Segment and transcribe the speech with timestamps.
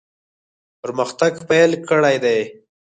[0.81, 2.39] پرمختګ پیل کړی دی.